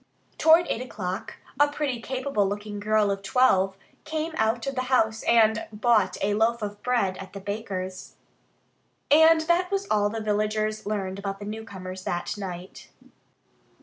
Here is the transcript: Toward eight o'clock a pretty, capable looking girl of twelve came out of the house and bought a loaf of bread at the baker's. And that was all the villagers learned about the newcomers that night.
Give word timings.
Toward 0.39 0.65
eight 0.67 0.81
o'clock 0.81 1.35
a 1.59 1.67
pretty, 1.67 2.01
capable 2.01 2.49
looking 2.49 2.79
girl 2.79 3.11
of 3.11 3.21
twelve 3.21 3.77
came 4.03 4.33
out 4.35 4.65
of 4.65 4.73
the 4.73 4.85
house 4.89 5.21
and 5.25 5.67
bought 5.71 6.17
a 6.23 6.33
loaf 6.33 6.63
of 6.63 6.81
bread 6.81 7.17
at 7.17 7.33
the 7.33 7.39
baker's. 7.39 8.15
And 9.11 9.41
that 9.41 9.69
was 9.69 9.85
all 9.91 10.09
the 10.09 10.19
villagers 10.19 10.87
learned 10.87 11.19
about 11.19 11.37
the 11.37 11.45
newcomers 11.45 12.03
that 12.05 12.35
night. 12.35 12.89